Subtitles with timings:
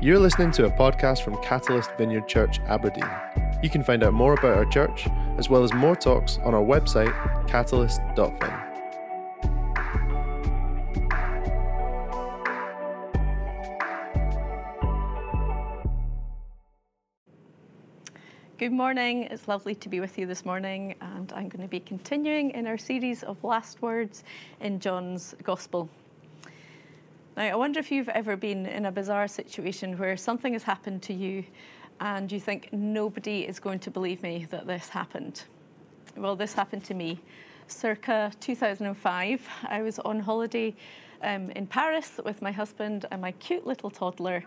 [0.00, 3.10] You're listening to a podcast from Catalyst Vineyard Church, Aberdeen.
[3.64, 5.08] You can find out more about our church,
[5.38, 7.12] as well as more talks, on our website,
[7.48, 8.52] catalyst.fin.
[18.56, 19.24] Good morning.
[19.24, 22.68] It's lovely to be with you this morning, and I'm going to be continuing in
[22.68, 24.22] our series of last words
[24.60, 25.88] in John's Gospel.
[27.38, 31.02] Now, I wonder if you've ever been in a bizarre situation where something has happened
[31.02, 31.44] to you
[32.00, 35.44] and you think nobody is going to believe me that this happened.
[36.16, 37.20] Well, this happened to me
[37.68, 39.48] circa 2005.
[39.68, 40.74] I was on holiday
[41.22, 44.42] um, in Paris with my husband and my cute little toddler,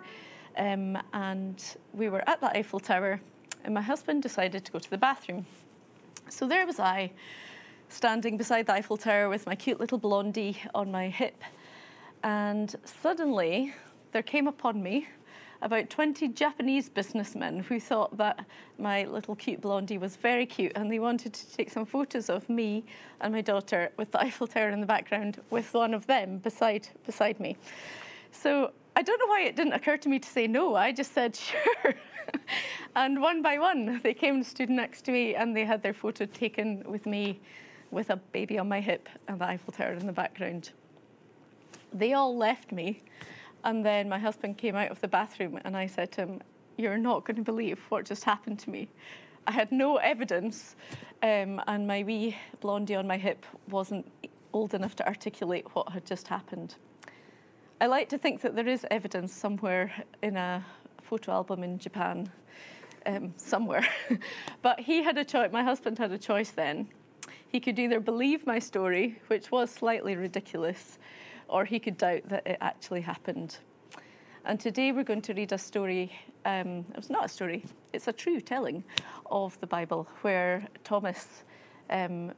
[0.58, 3.22] um, and we were at the Eiffel Tower,
[3.64, 5.46] and my husband decided to go to the bathroom.
[6.28, 7.14] So there was I,
[7.88, 11.42] standing beside the Eiffel Tower with my cute little blondie on my hip
[12.24, 13.74] and suddenly
[14.12, 15.08] there came upon me
[15.62, 18.44] about 20 Japanese businessmen who thought that
[18.80, 22.50] my little cute blondie was very cute and they wanted to take some photos of
[22.50, 22.84] me
[23.22, 26.88] and my daughter with the Eiffel Tower in the background with one of them beside,
[27.06, 27.56] beside me.
[28.32, 30.76] So I don't know why it didn't occur to me to say no.
[30.76, 31.94] I just said, sure.
[32.96, 35.94] and one by one, they came and stood next to me and they had their
[35.94, 37.40] photo taken with me
[37.92, 40.72] with a baby on my hip and the Eiffel Tower in the background
[41.94, 43.04] they all left me.
[43.64, 46.42] And then my husband came out of the bathroom and I said to him,
[46.78, 48.90] You're not going to believe what just happened to me.
[49.48, 50.76] I had no evidence,
[51.24, 54.06] um, and my wee blondie on my hip wasn't
[54.54, 56.76] old enough to articulate what had just happened.
[57.80, 60.64] I like to think that there is evidence somewhere in a
[61.02, 62.30] photo album in Japan,
[63.08, 63.88] um, somewhere.
[64.62, 66.88] but he had a choice, my husband had a choice then.
[67.48, 71.00] He could either believe my story, which was slightly ridiculous,
[71.52, 73.58] or he could doubt that it actually happened.
[74.46, 76.12] And today we're going to read a story.
[76.46, 78.84] Um, it's not a story; it's a true telling
[79.30, 81.44] of the Bible, where Thomas
[81.92, 82.32] um,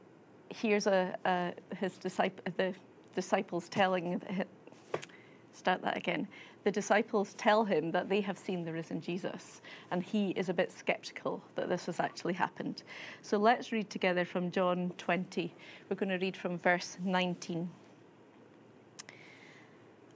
[0.50, 2.74] hears a, a, his disciple, the
[3.14, 4.20] disciples telling.
[5.52, 6.26] Start that again.
[6.64, 10.54] The disciples tell him that they have seen the risen Jesus, and he is a
[10.54, 12.82] bit skeptical that this has actually happened.
[13.22, 15.54] So let's read together from John 20.
[15.88, 17.70] We're going to read from verse 19.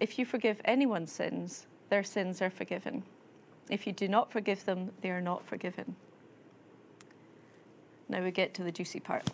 [0.00, 3.02] If you forgive anyone's sins, their sins are forgiven.
[3.68, 5.96] If you do not forgive them, they are not forgiven.
[8.08, 9.28] Now we get to the juicy part.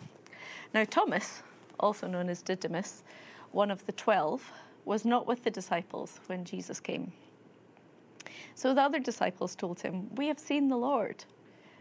[0.73, 1.43] Now, Thomas,
[1.79, 3.03] also known as Didymus,
[3.51, 4.51] one of the twelve,
[4.83, 7.11] was not with the disciples when Jesus came.
[8.55, 11.23] So the other disciples told him, We have seen the Lord.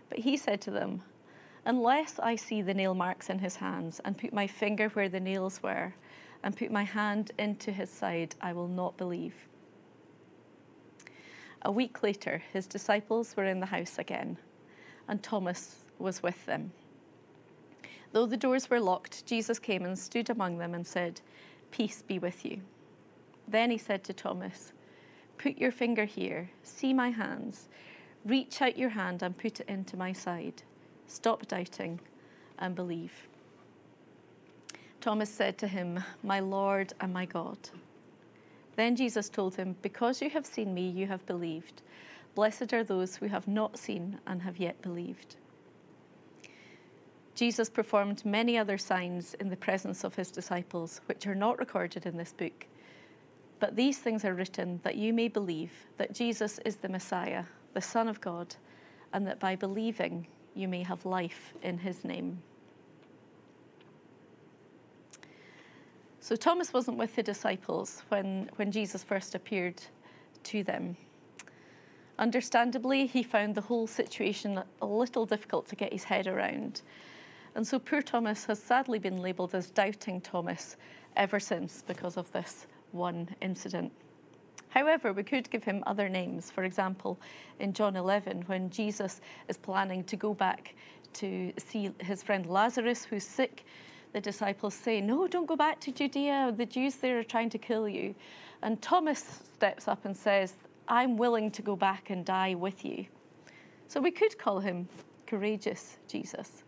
[0.08, 1.02] But he said to them,
[1.64, 5.20] Unless I see the nail marks in his hands and put my finger where the
[5.20, 5.94] nails were,
[6.44, 9.34] and put my hand into his side, I will not believe.
[11.62, 14.36] A week later, his disciples were in the house again,
[15.08, 16.70] and Thomas was with them.
[18.12, 21.22] Though the doors were locked, Jesus came and stood among them and said,
[21.70, 22.60] Peace be with you.
[23.48, 24.74] Then he said to Thomas,
[25.38, 27.70] Put your finger here, see my hands.
[28.26, 30.62] Reach out your hand and put it into my side.
[31.06, 32.00] Stop doubting
[32.58, 33.28] and believe.
[35.04, 37.58] Thomas said to him, My Lord and my God.
[38.74, 41.82] Then Jesus told him, Because you have seen me, you have believed.
[42.34, 45.36] Blessed are those who have not seen and have yet believed.
[47.34, 52.06] Jesus performed many other signs in the presence of his disciples, which are not recorded
[52.06, 52.64] in this book.
[53.60, 57.44] But these things are written that you may believe that Jesus is the Messiah,
[57.74, 58.56] the Son of God,
[59.12, 62.42] and that by believing you may have life in his name.
[66.24, 69.82] So Thomas wasn't with the disciples when, when Jesus first appeared
[70.44, 70.96] to them.
[72.18, 76.80] Understandably, he found the whole situation a little difficult to get his head around.
[77.54, 80.78] And so poor Thomas has sadly been labelled as doubting Thomas
[81.14, 83.92] ever since because of this one incident.
[84.70, 86.50] However, we could give him other names.
[86.50, 87.20] For example,
[87.60, 90.74] in John 11, when Jesus is planning to go back
[91.20, 93.66] to see his friend Lazarus, who's sick,
[94.14, 96.54] the disciples say, No, don't go back to Judea.
[96.56, 98.14] The Jews there are trying to kill you.
[98.62, 100.54] And Thomas steps up and says,
[100.88, 103.06] I'm willing to go back and die with you.
[103.88, 104.88] So we could call him
[105.26, 106.62] courageous Jesus,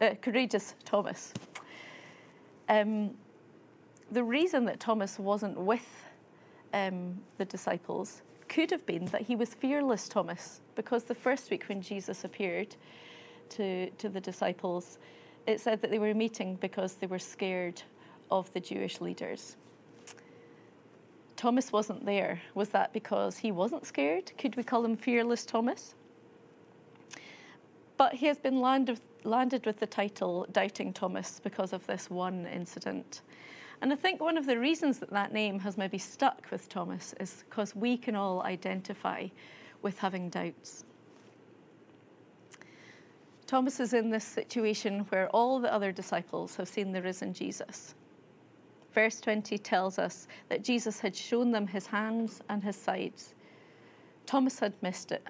[0.00, 1.32] uh, courageous Thomas.
[2.68, 3.12] Um,
[4.10, 6.04] the reason that Thomas wasn't with
[6.74, 11.64] um, the disciples could have been that he was fearless Thomas, because the first week
[11.68, 12.74] when Jesus appeared
[13.50, 14.98] to, to the disciples,
[15.46, 17.82] it said that they were meeting because they were scared
[18.30, 19.56] of the Jewish leaders.
[21.36, 22.40] Thomas wasn't there.
[22.54, 24.30] Was that because he wasn't scared?
[24.38, 25.94] Could we call him fearless Thomas?
[27.96, 32.46] But he has been landed, landed with the title Doubting Thomas because of this one
[32.46, 33.22] incident.
[33.80, 37.14] And I think one of the reasons that that name has maybe stuck with Thomas
[37.18, 39.26] is because we can all identify
[39.82, 40.84] with having doubts.
[43.52, 47.94] Thomas is in this situation where all the other disciples have seen the risen Jesus.
[48.94, 53.34] Verse 20 tells us that Jesus had shown them his hands and his sides.
[54.24, 55.26] Thomas had missed it,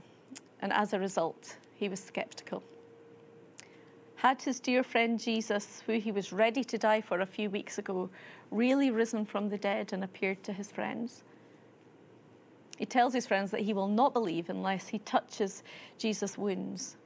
[0.61, 2.63] and as a result, he was skeptical.
[4.15, 7.79] Had his dear friend Jesus, who he was ready to die for a few weeks
[7.79, 8.09] ago,
[8.53, 11.25] really risen from the dead and appeared to his friends?
[12.79, 15.65] He tells his friends that he will not believe unless he touches
[15.99, 16.99] Jesus' wounds.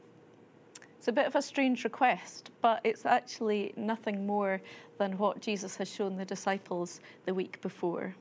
[0.98, 4.60] It's a bit of a strange request, but it's actually nothing more
[4.98, 8.14] than what Jesus has shown the disciples the week before.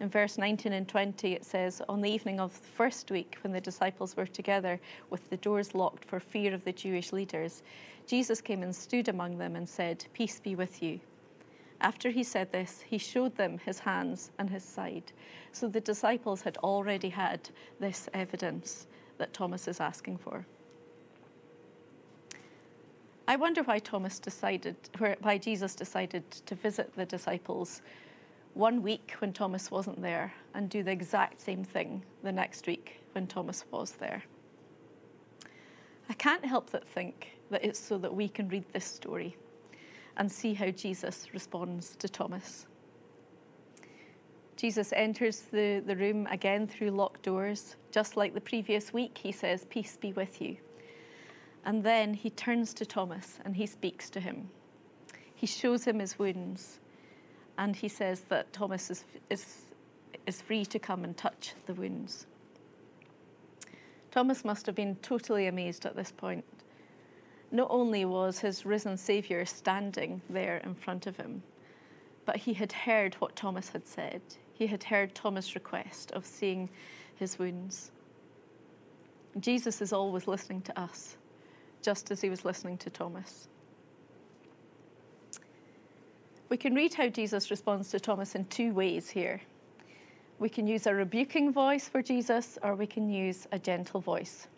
[0.00, 3.52] In verse 19 and 20, it says, On the evening of the first week, when
[3.52, 4.80] the disciples were together
[5.10, 7.62] with the doors locked for fear of the Jewish leaders,
[8.06, 10.98] Jesus came and stood among them and said, Peace be with you.
[11.82, 15.12] After he said this, he showed them his hands and his side.
[15.52, 17.48] So the disciples had already had
[17.78, 18.86] this evidence
[19.18, 20.46] that Thomas is asking for.
[23.28, 24.76] I wonder why Thomas decided,
[25.20, 27.82] why Jesus decided to visit the disciples
[28.54, 33.00] one week when Thomas wasn't there and do the exact same thing the next week
[33.12, 34.22] when Thomas was there.
[36.08, 39.36] I can't help but think that it's so that we can read this story
[40.16, 42.66] and see how Jesus responds to Thomas.
[44.56, 47.76] Jesus enters the, the room again through locked doors.
[47.90, 50.56] Just like the previous week, he says, Peace be with you.
[51.64, 54.48] And then he turns to Thomas and he speaks to him.
[55.34, 56.80] He shows him his wounds
[57.58, 59.62] and he says that Thomas is, is,
[60.26, 62.26] is free to come and touch the wounds.
[64.10, 66.44] Thomas must have been totally amazed at this point.
[67.50, 71.42] Not only was his risen Saviour standing there in front of him,
[72.24, 74.20] but he had heard what Thomas had said.
[74.54, 76.68] He had heard Thomas' request of seeing
[77.16, 77.90] his wounds.
[79.40, 81.16] Jesus is always listening to us,
[81.82, 83.48] just as he was listening to Thomas.
[86.48, 89.40] We can read how Jesus responds to Thomas in two ways here.
[90.38, 94.48] We can use a rebuking voice for Jesus, or we can use a gentle voice.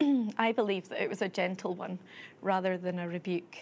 [0.38, 1.98] I believe that it was a gentle one
[2.40, 3.58] rather than a rebuke.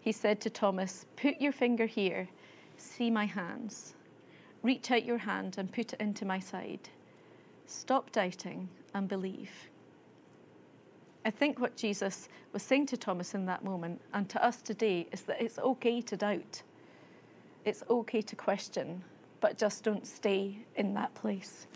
[0.00, 2.28] He said to Thomas, Put your finger here,
[2.76, 3.94] see my hands.
[4.62, 6.88] Reach out your hand and put it into my side.
[7.66, 9.50] Stop doubting and believe.
[11.28, 15.06] I think what Jesus was saying to Thomas in that moment and to us today
[15.12, 16.62] is that it's okay to doubt.
[17.66, 19.04] It's okay to question,
[19.42, 21.66] but just don't stay in that place.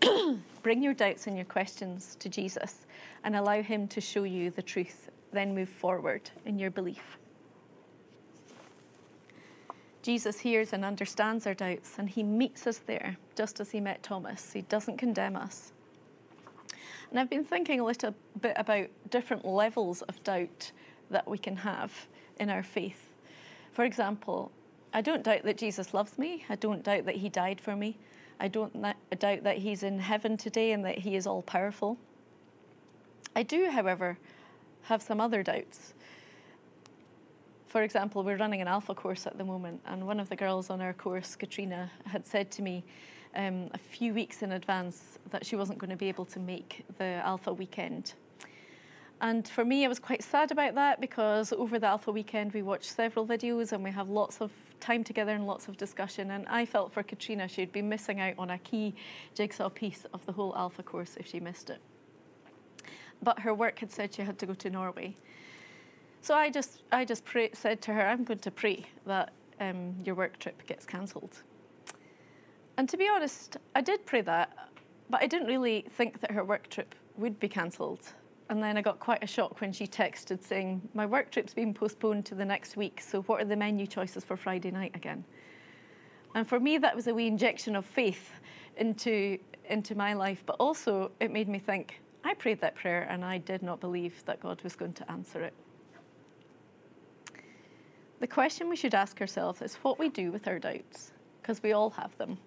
[0.62, 2.86] Bring your doubts and your questions to Jesus
[3.24, 5.10] and allow Him to show you the truth.
[5.32, 7.18] Then move forward in your belief.
[10.02, 14.04] Jesus hears and understands our doubts, and He meets us there, just as He met
[14.04, 14.52] Thomas.
[14.52, 15.72] He doesn't condemn us.
[17.10, 20.72] And I've been thinking a little bit about different levels of doubt
[21.10, 21.92] that we can have
[22.38, 23.14] in our faith.
[23.72, 24.52] For example,
[24.92, 26.44] I don't doubt that Jesus loves me.
[26.48, 27.96] I don't doubt that he died for me.
[28.40, 28.72] I don't
[29.18, 31.96] doubt that he's in heaven today and that he is all powerful.
[33.34, 34.18] I do, however,
[34.82, 35.94] have some other doubts.
[37.66, 40.70] For example, we're running an alpha course at the moment, and one of the girls
[40.70, 42.84] on our course, Katrina, had said to me
[43.38, 46.84] um, a few weeks in advance that she wasn't going to be able to make
[46.98, 48.12] the alpha weekend.
[49.20, 52.62] And for me, I was quite sad about that because over the Alpha weekend, we
[52.62, 56.30] watched several videos and we have lots of time together and lots of discussion.
[56.30, 58.94] And I felt for Katrina, she'd be missing out on a key
[59.34, 61.80] jigsaw piece of the whole Alpha course if she missed it.
[63.20, 65.16] But her work had said she had to go to Norway.
[66.20, 69.96] So I just, I just pray, said to her, I'm going to pray that um,
[70.04, 71.42] your work trip gets cancelled.
[72.78, 74.56] And to be honest, I did pray that,
[75.10, 78.06] but I didn't really think that her work trip would be cancelled.
[78.50, 81.74] And then I got quite a shock when she texted saying, My work trip's been
[81.74, 85.24] postponed to the next week, so what are the menu choices for Friday night again?
[86.36, 88.30] And for me, that was a wee injection of faith
[88.76, 93.24] into, into my life, but also it made me think I prayed that prayer and
[93.24, 95.54] I did not believe that God was going to answer it.
[98.20, 101.10] The question we should ask ourselves is what we do with our doubts,
[101.42, 102.38] because we all have them.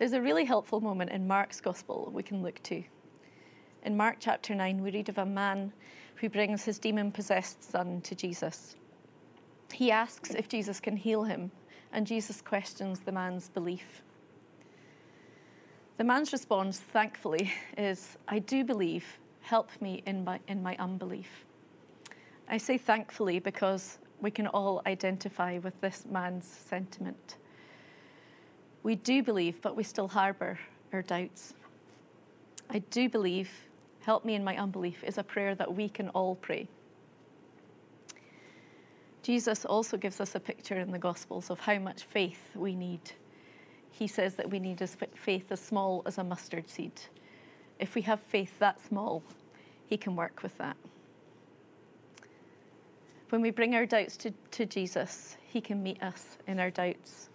[0.00, 2.82] There's a really helpful moment in Mark's Gospel we can look to.
[3.82, 5.74] In Mark chapter 9, we read of a man
[6.14, 8.76] who brings his demon possessed son to Jesus.
[9.70, 11.50] He asks if Jesus can heal him,
[11.92, 14.00] and Jesus questions the man's belief.
[15.98, 19.04] The man's response, thankfully, is I do believe,
[19.42, 21.44] help me in my, in my unbelief.
[22.48, 27.36] I say thankfully because we can all identify with this man's sentiment.
[28.82, 30.58] We do believe, but we still harbour
[30.92, 31.54] our doubts.
[32.70, 33.50] I do believe,
[34.00, 36.68] help me in my unbelief, is a prayer that we can all pray.
[39.22, 43.12] Jesus also gives us a picture in the Gospels of how much faith we need
[44.00, 46.98] he says that we need a faith as small as a mustard seed.
[47.78, 49.22] If we have faith that small,
[49.84, 50.76] He can work with that.
[53.28, 57.28] When we bring our doubts to, to Jesus, He can meet us in our doubts.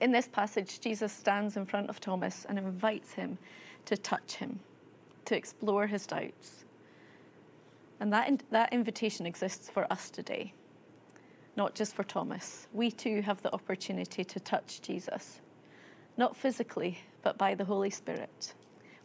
[0.00, 3.38] In this passage, Jesus stands in front of Thomas and invites him
[3.86, 4.60] to touch him,
[5.24, 6.64] to explore his doubts.
[8.00, 10.52] And that, in, that invitation exists for us today,
[11.56, 12.66] not just for Thomas.
[12.72, 15.40] We too have the opportunity to touch Jesus
[16.16, 18.54] not physically, but by the Holy Spirit.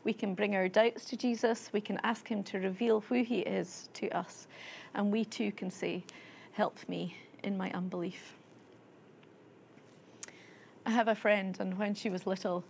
[0.04, 3.40] We can bring our doubts to Jesus, we can ask Him to reveal who He
[3.40, 4.48] is to us,
[4.96, 6.04] and we too can say,
[6.54, 8.34] Help me in my unbelief.
[10.86, 12.64] I have a friend, and when she was little,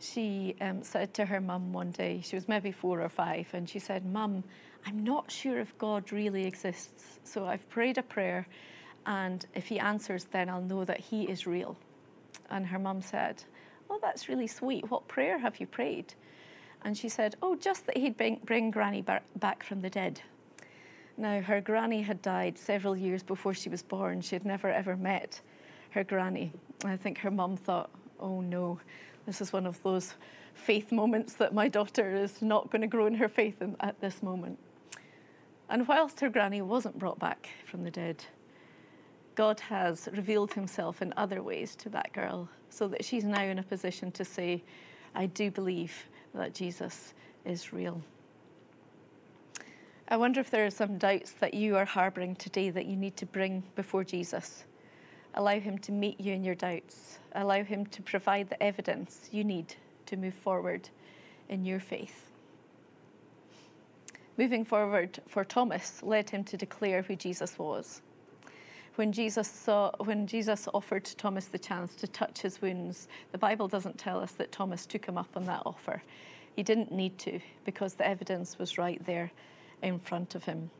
[0.00, 3.68] she um, said to her mum one day, she was maybe four or five, and
[3.68, 4.42] she said, Mum,
[4.84, 7.20] I'm not sure if God really exists.
[7.22, 8.48] So I've prayed a prayer,
[9.06, 11.76] and if He answers, then I'll know that He is real.
[12.50, 13.44] And her mum said,
[13.88, 14.90] Oh, that's really sweet.
[14.90, 16.14] What prayer have you prayed?
[16.84, 19.04] And she said, Oh, just that he'd bring, bring Granny
[19.36, 20.20] back from the dead.
[21.16, 24.22] Now, her granny had died several years before she was born.
[24.22, 25.40] She had never ever met
[25.92, 26.52] her granny.
[26.84, 28.80] I think her mum thought, Oh no,
[29.26, 30.14] this is one of those
[30.54, 34.00] faith moments that my daughter is not going to grow in her faith in, at
[34.00, 34.58] this moment.
[35.68, 38.24] And whilst her granny wasn't brought back from the dead,
[39.34, 43.58] God has revealed himself in other ways to that girl so that she's now in
[43.58, 44.62] a position to say,
[45.14, 45.94] I do believe
[46.34, 48.02] that Jesus is real.
[50.08, 53.16] I wonder if there are some doubts that you are harboring today that you need
[53.16, 54.64] to bring before Jesus.
[55.34, 57.18] Allow him to meet you in your doubts.
[57.34, 59.74] Allow him to provide the evidence you need
[60.06, 60.88] to move forward
[61.48, 62.30] in your faith.
[64.36, 68.02] Moving forward for Thomas led him to declare who Jesus was
[68.96, 73.68] when Jesus saw when Jesus offered Thomas the chance to touch his wounds, the Bible
[73.68, 76.02] doesn't tell us that Thomas took him up on that offer.
[76.56, 79.32] He didn't need to because the evidence was right there
[79.82, 80.70] in front of him.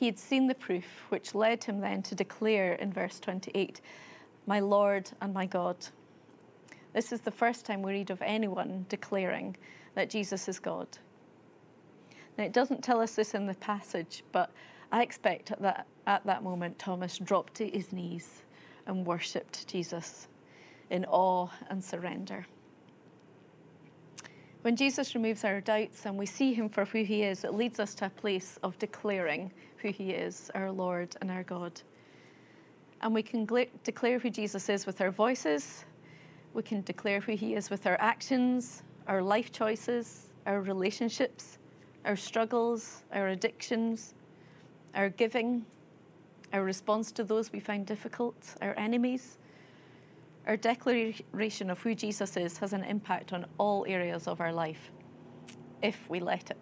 [0.00, 3.82] He had seen the proof, which led him then to declare in verse 28,
[4.46, 5.76] My Lord and my God.
[6.94, 9.58] This is the first time we read of anyone declaring
[9.94, 10.88] that Jesus is God.
[12.38, 14.50] Now, it doesn't tell us this in the passage, but
[14.90, 18.44] I expect that at that moment Thomas dropped to his knees
[18.86, 20.28] and worshipped Jesus
[20.88, 22.46] in awe and surrender.
[24.62, 27.80] When Jesus removes our doubts and we see him for who he is, it leads
[27.80, 31.80] us to a place of declaring who he is, our Lord and our God.
[33.00, 33.48] And we can
[33.84, 35.86] declare who Jesus is with our voices,
[36.52, 41.56] we can declare who he is with our actions, our life choices, our relationships,
[42.04, 44.14] our struggles, our addictions,
[44.94, 45.64] our giving,
[46.52, 49.38] our response to those we find difficult, our enemies.
[50.46, 54.90] Our declaration of who Jesus is has an impact on all areas of our life,
[55.82, 56.56] if we let it.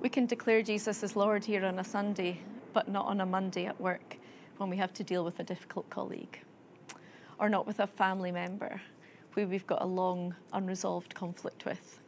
[0.00, 2.38] We can declare Jesus as Lord here on a Sunday,
[2.74, 4.16] but not on a Monday at work
[4.58, 6.38] when we have to deal with a difficult colleague,
[7.38, 8.80] or not with a family member
[9.30, 11.98] who we've got a long unresolved conflict with.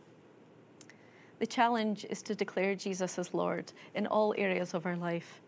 [1.38, 5.40] The challenge is to declare Jesus as Lord in all areas of our life.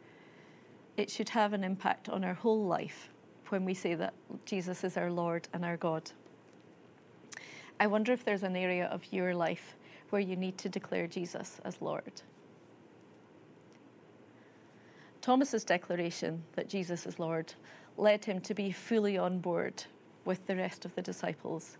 [0.96, 3.10] It should have an impact on our whole life
[3.50, 4.14] when we say that
[4.44, 6.10] Jesus is our Lord and our God.
[7.80, 9.76] I wonder if there's an area of your life
[10.10, 12.22] where you need to declare Jesus as Lord.
[15.20, 17.52] Thomas's declaration that Jesus is Lord
[17.96, 19.84] led him to be fully on board
[20.24, 21.76] with the rest of the disciples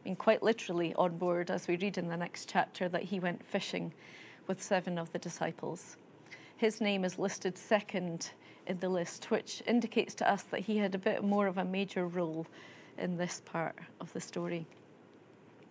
[0.00, 3.20] I mean, quite literally on board, as we read in the next chapter, that he
[3.20, 3.92] went fishing
[4.46, 5.96] with seven of the disciples.
[6.56, 8.30] His name is listed second
[8.70, 11.64] in the list, which indicates to us that he had a bit more of a
[11.64, 12.46] major role
[12.98, 14.64] in this part of the story.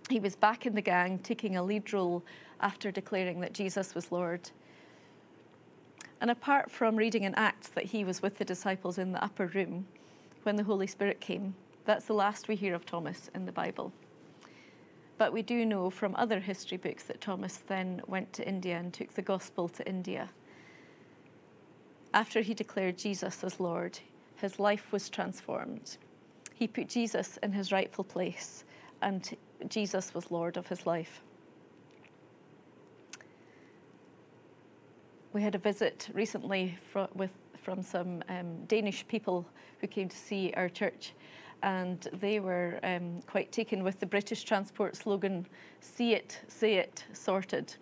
[0.09, 2.23] He was back in the gang, taking a lead role
[2.59, 4.51] after declaring that Jesus was Lord.
[6.19, 9.47] And apart from reading in Acts that he was with the disciples in the upper
[9.47, 9.87] room
[10.43, 13.93] when the Holy Spirit came, that's the last we hear of Thomas in the Bible.
[15.17, 18.93] But we do know from other history books that Thomas then went to India and
[18.93, 20.29] took the gospel to India.
[22.13, 23.99] After he declared Jesus as Lord,
[24.35, 25.97] his life was transformed.
[26.55, 28.63] He put Jesus in his rightful place,
[29.01, 29.37] and
[29.67, 31.21] Jesus was Lord of his life.
[35.33, 37.29] We had a visit recently fr- with,
[37.61, 39.45] from some um, Danish people
[39.79, 41.13] who came to see our church,
[41.61, 45.45] and they were um, quite taken with the British transport slogan,
[45.81, 47.75] see it, say it, sorted.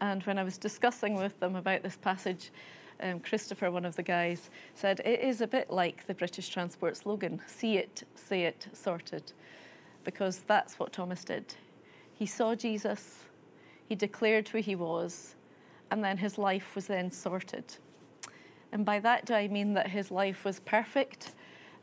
[0.00, 2.50] And when I was discussing with them about this passage,
[3.00, 6.96] um, Christopher, one of the guys, said it is a bit like the British transport
[6.96, 9.32] slogan, see it, say it, sorted,
[10.04, 11.54] because that's what Thomas did.
[12.14, 13.24] He saw Jesus,
[13.86, 15.36] he declared who he was,
[15.90, 17.64] and then his life was then sorted.
[18.72, 21.32] And by that, do I mean that his life was perfect,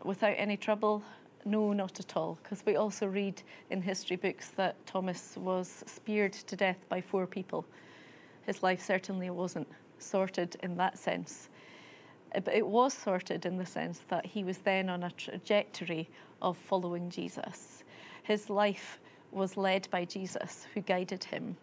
[0.04, 1.02] without any trouble?
[1.46, 6.34] No, not at all, because we also read in history books that Thomas was speared
[6.34, 7.66] to death by four people.
[8.46, 9.68] His life certainly wasn't
[10.00, 11.50] sorted in that sense.
[12.34, 16.10] Uh, but it was sorted in the sense that he was then on a trajectory
[16.42, 17.84] of following Jesus.
[18.24, 19.00] His life
[19.32, 21.58] was led by Jesus, who guided him.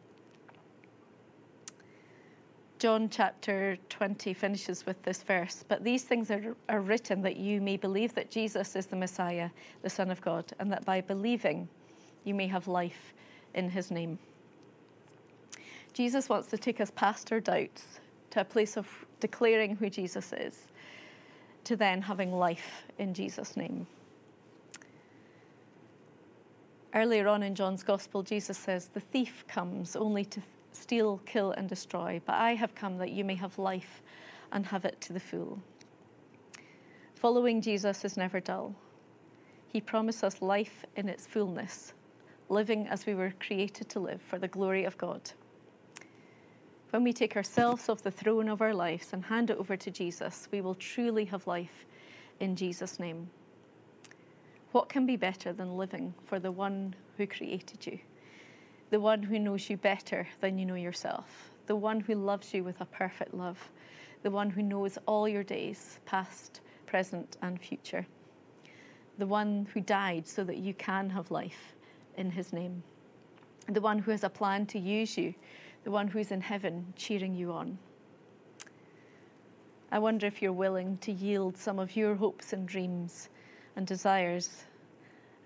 [2.78, 7.60] John chapter 20 finishes with this verse But these things are, are written that you
[7.60, 9.50] may believe that Jesus is the Messiah,
[9.82, 11.68] the Son of God, and that by believing
[12.24, 13.14] you may have life
[13.54, 14.18] in his name.
[15.92, 18.00] Jesus wants to take us past our doubts
[18.32, 18.88] to a place of
[19.20, 20.66] declaring who Jesus is,
[21.64, 23.86] to then having life in Jesus' name.
[26.94, 30.42] Earlier on in John's Gospel, Jesus says, The thief comes only to
[30.72, 34.02] steal, kill, and destroy, but I have come that you may have life
[34.50, 35.58] and have it to the full.
[37.14, 38.74] Following Jesus is never dull.
[39.68, 41.92] He promised us life in its fullness,
[42.48, 45.30] living as we were created to live for the glory of God.
[46.92, 49.90] When we take ourselves off the throne of our lives and hand it over to
[49.90, 51.84] Jesus, we will truly have life
[52.40, 53.28] in Jesus' name.
[54.70, 57.98] What can be better than living for the one who created you?
[58.92, 62.62] the one who knows you better than you know yourself, the one who loves you
[62.62, 63.70] with a perfect love,
[64.22, 68.06] the one who knows all your days, past, present, and future,
[69.16, 71.74] the one who died so that you can have life
[72.18, 72.82] in his name,
[73.70, 75.32] the one who has a plan to use you,
[75.84, 77.78] the one who's in heaven cheering you on.
[79.90, 83.28] I wonder if you're willing to yield some of your hopes and dreams
[83.76, 84.64] and desires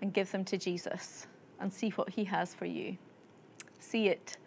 [0.01, 1.27] and give them to Jesus
[1.59, 2.97] and see what he has for you
[3.79, 4.37] see it,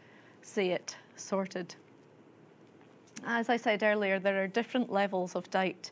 [0.43, 1.75] see it sorted.
[3.27, 5.91] As I said earlier, there are different levels of doubt,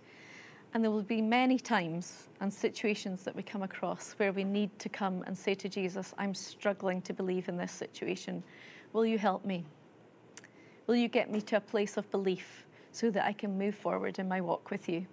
[0.72, 4.76] and there will be many times and situations that we come across where we need
[4.78, 8.42] to come and say to Jesus, I'm struggling to believe in this situation.
[8.92, 9.64] Will you help me?
[10.88, 14.18] Will you get me to a place of belief so that I can move forward
[14.18, 15.06] in my walk with you?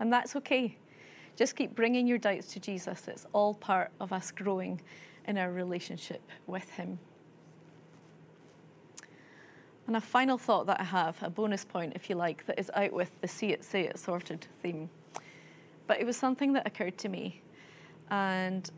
[0.00, 0.76] And that's okay.
[1.36, 3.06] Just keep bringing your doubts to Jesus.
[3.06, 4.80] It's all part of us growing
[5.28, 6.98] in our relationship with Him.
[9.86, 12.70] And a final thought that I have, a bonus point, if you like, that is
[12.74, 14.90] out with the see it, say it sorted theme.
[15.86, 17.40] But it was something that occurred to me,
[18.10, 18.68] and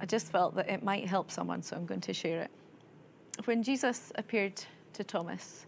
[0.00, 2.50] I just felt that it might help someone, so I'm going to share it.
[3.46, 5.64] When Jesus appeared to Thomas,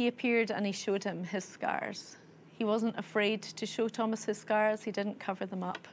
[0.00, 2.16] he appeared and he showed him his scars.
[2.56, 5.86] He wasn't afraid to show Thomas his scars, he didn't cover them up.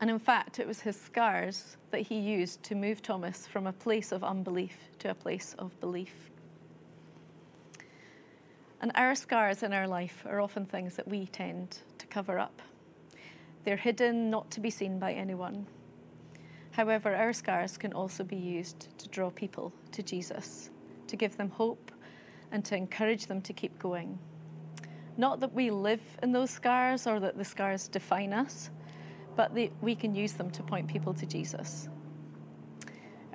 [0.00, 3.72] And in fact, it was his scars that he used to move Thomas from a
[3.72, 6.12] place of unbelief to a place of belief.
[8.80, 12.60] And our scars in our life are often things that we tend to cover up.
[13.62, 15.68] They're hidden, not to be seen by anyone.
[16.72, 20.70] However, our scars can also be used to draw people to Jesus,
[21.06, 21.92] to give them hope,
[22.54, 24.16] and to encourage them to keep going.
[25.16, 28.70] Not that we live in those scars or that the scars define us,
[29.34, 31.88] but the, we can use them to point people to Jesus.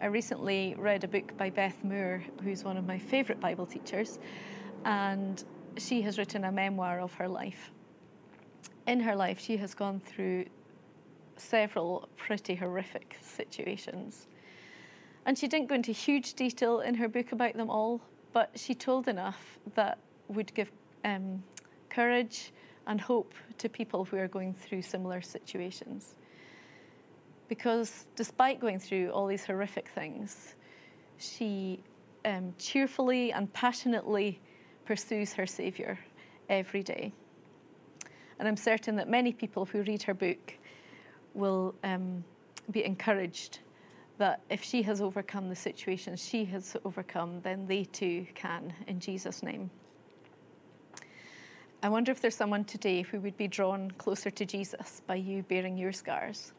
[0.01, 4.19] I recently read a book by Beth Moore, who's one of my favourite Bible teachers,
[4.86, 5.43] and
[5.77, 7.71] she has written a memoir of her life.
[8.88, 10.45] In her life, she has gone through
[11.36, 14.27] several pretty horrific situations.
[15.25, 18.01] And she didn't go into huge detail in her book about them all,
[18.33, 20.71] but she told enough that would give
[21.05, 21.43] um,
[21.89, 22.51] courage
[22.87, 26.15] and hope to people who are going through similar situations.
[27.49, 30.55] because despite going through all these horrific things,
[31.17, 31.81] she
[32.23, 34.39] um, cheerfully and passionately
[34.85, 35.99] pursues her Saviour
[36.47, 37.11] every day.
[38.37, 40.53] And I'm certain that many people who read her book
[41.33, 42.23] will um,
[42.71, 43.59] be encouraged
[44.19, 48.99] that if she has overcome the situation she has overcome, then they too can, in
[48.99, 49.71] Jesus' name.
[51.82, 55.43] I wonder if there's someone today who would be drawn closer to Jesus by you
[55.43, 56.51] bearing your scars.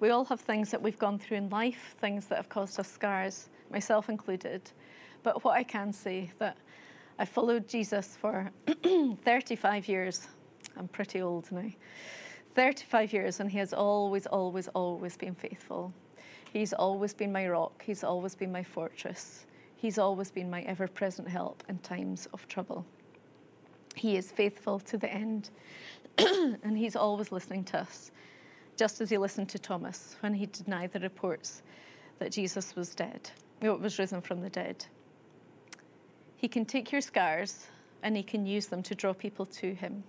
[0.00, 2.90] We all have things that we've gone through in life, things that have caused us
[2.90, 4.62] scars, myself included.
[5.22, 6.56] But what I can say that
[7.20, 8.50] I followed Jesus for
[9.24, 10.26] 35 years.
[10.76, 11.70] I'm pretty old now.
[12.54, 15.92] 35 years, and he has always, always, always been faithful.
[16.52, 19.44] He's always been my rock, he's always been my fortress.
[19.78, 22.84] He's always been my ever present help in times of trouble.
[23.94, 25.50] He is faithful to the end,
[26.18, 28.10] and He's always listening to us,
[28.76, 31.62] just as He listened to Thomas when he denied the reports
[32.18, 33.30] that Jesus was dead,
[33.62, 34.84] was risen from the dead.
[36.36, 37.66] He can take your scars
[38.02, 40.02] and He can use them to draw people to Him.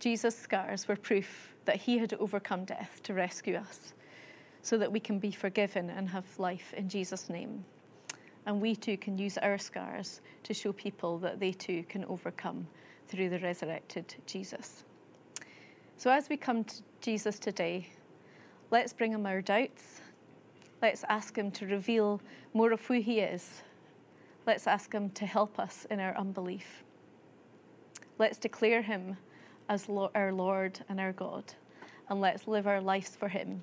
[0.00, 3.94] Jesus' scars were proof that He had overcome death to rescue us,
[4.66, 7.64] so that we can be forgiven and have life in Jesus' name.
[8.46, 12.66] And we too can use our scars to show people that they too can overcome
[13.06, 14.82] through the resurrected Jesus.
[15.98, 17.88] So as we come to Jesus today,
[18.72, 20.00] let's bring him our doubts.
[20.82, 22.20] Let's ask him to reveal
[22.52, 23.62] more of who he is.
[24.46, 26.82] Let's ask him to help us in our unbelief.
[28.18, 29.16] Let's declare him
[29.68, 31.44] as our Lord and our God,
[32.08, 33.62] and let's live our lives for him.